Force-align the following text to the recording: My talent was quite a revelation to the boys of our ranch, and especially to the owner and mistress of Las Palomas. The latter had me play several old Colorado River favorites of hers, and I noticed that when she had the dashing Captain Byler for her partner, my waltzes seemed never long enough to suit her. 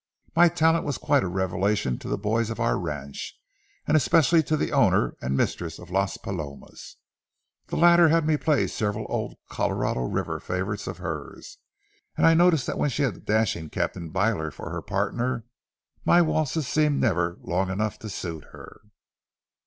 My 0.35 0.49
talent 0.49 0.83
was 0.83 0.97
quite 0.97 1.21
a 1.21 1.27
revelation 1.27 1.99
to 1.99 2.07
the 2.07 2.17
boys 2.17 2.49
of 2.49 2.59
our 2.59 2.75
ranch, 2.79 3.39
and 3.85 3.95
especially 3.95 4.41
to 4.41 4.57
the 4.57 4.71
owner 4.71 5.15
and 5.21 5.37
mistress 5.37 5.77
of 5.77 5.91
Las 5.91 6.17
Palomas. 6.17 6.97
The 7.67 7.75
latter 7.75 8.09
had 8.09 8.25
me 8.25 8.35
play 8.35 8.65
several 8.65 9.05
old 9.09 9.35
Colorado 9.47 9.99
River 9.99 10.39
favorites 10.39 10.87
of 10.87 10.97
hers, 10.97 11.59
and 12.17 12.25
I 12.25 12.33
noticed 12.33 12.65
that 12.65 12.79
when 12.79 12.89
she 12.89 13.03
had 13.03 13.13
the 13.13 13.19
dashing 13.21 13.69
Captain 13.69 14.09
Byler 14.09 14.49
for 14.49 14.71
her 14.71 14.81
partner, 14.81 15.45
my 16.03 16.19
waltzes 16.19 16.67
seemed 16.67 16.99
never 16.99 17.37
long 17.39 17.69
enough 17.69 17.99
to 17.99 18.09
suit 18.09 18.45
her. 18.45 18.81